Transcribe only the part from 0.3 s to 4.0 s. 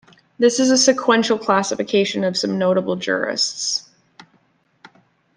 This is a sequential classification of some notable jurists.